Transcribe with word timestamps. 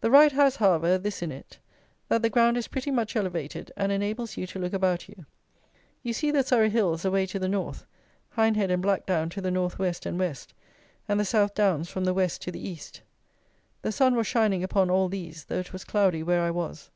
The 0.00 0.10
ride 0.10 0.32
has, 0.32 0.56
however, 0.56 0.96
this 0.96 1.20
in 1.20 1.30
it: 1.30 1.58
that 2.08 2.22
the 2.22 2.30
ground 2.30 2.56
is 2.56 2.66
pretty 2.66 2.90
much 2.90 3.14
elevated, 3.14 3.70
and 3.76 3.92
enables 3.92 4.38
you 4.38 4.46
to 4.46 4.58
look 4.58 4.72
about 4.72 5.06
you. 5.06 5.26
You 6.02 6.14
see 6.14 6.30
the 6.30 6.42
Surrey 6.42 6.70
hills 6.70 7.04
away 7.04 7.26
to 7.26 7.38
the 7.38 7.46
North; 7.46 7.84
Hindhead 8.38 8.70
and 8.70 8.82
Blackdown 8.82 9.28
to 9.32 9.42
the 9.42 9.50
North 9.50 9.78
West 9.78 10.06
and 10.06 10.18
West; 10.18 10.54
and 11.08 11.20
the 11.20 11.26
South 11.26 11.52
Downs 11.54 11.90
from 11.90 12.04
the 12.04 12.14
West 12.14 12.40
to 12.40 12.50
the 12.50 12.66
East. 12.66 13.02
The 13.82 13.92
sun 13.92 14.14
was 14.16 14.26
shining 14.26 14.64
upon 14.64 14.88
all 14.88 15.10
these, 15.10 15.44
though 15.44 15.58
it 15.58 15.74
was 15.74 15.84
cloudy 15.84 16.22
where 16.22 16.40
I 16.40 16.50
was. 16.50 16.88